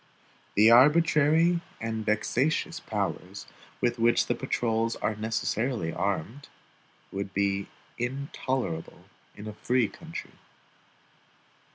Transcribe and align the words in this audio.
The 0.55 0.71
arbitrary 0.71 1.61
and 1.79 2.03
vexatious 2.03 2.79
powers 2.79 3.45
with 3.81 3.99
which 3.99 4.25
the 4.25 4.33
patrols 4.33 4.95
are 4.95 5.13
necessarily 5.15 5.93
armed, 5.93 6.49
would 7.11 7.35
be 7.35 7.67
intolerable 7.99 9.05
in 9.35 9.45
a 9.47 9.53
free 9.53 9.87
country. 9.87 10.33